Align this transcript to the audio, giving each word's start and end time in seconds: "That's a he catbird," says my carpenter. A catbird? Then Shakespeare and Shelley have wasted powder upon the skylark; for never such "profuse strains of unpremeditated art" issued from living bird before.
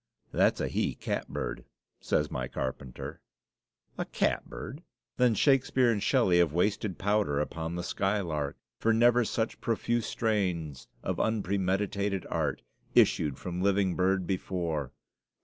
"That's 0.31 0.59
a 0.59 0.67
he 0.67 0.95
catbird," 0.95 1.63
says 1.99 2.31
my 2.31 2.47
carpenter. 2.47 3.21
A 3.99 4.05
catbird? 4.05 4.81
Then 5.17 5.35
Shakespeare 5.35 5.91
and 5.91 6.01
Shelley 6.01 6.39
have 6.39 6.51
wasted 6.53 6.97
powder 6.97 7.39
upon 7.39 7.75
the 7.75 7.83
skylark; 7.83 8.57
for 8.79 8.93
never 8.93 9.23
such 9.23 9.61
"profuse 9.61 10.07
strains 10.07 10.87
of 11.03 11.19
unpremeditated 11.19 12.25
art" 12.31 12.63
issued 12.95 13.37
from 13.37 13.61
living 13.61 13.95
bird 13.95 14.25
before. 14.25 14.91